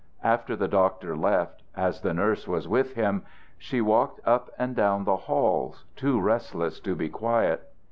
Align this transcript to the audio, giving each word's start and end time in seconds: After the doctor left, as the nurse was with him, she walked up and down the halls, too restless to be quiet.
After 0.23 0.55
the 0.55 0.67
doctor 0.67 1.15
left, 1.15 1.61
as 1.77 2.01
the 2.01 2.11
nurse 2.11 2.47
was 2.47 2.67
with 2.67 2.95
him, 2.95 3.23
she 3.59 3.81
walked 3.81 4.19
up 4.25 4.49
and 4.57 4.75
down 4.75 5.03
the 5.03 5.15
halls, 5.15 5.85
too 5.95 6.19
restless 6.19 6.79
to 6.79 6.95
be 6.95 7.07
quiet. 7.07 7.69